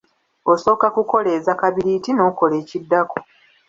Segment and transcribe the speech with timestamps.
[0.51, 3.17] Osooka kukoleeza kabiriiti n'okola ekiddako.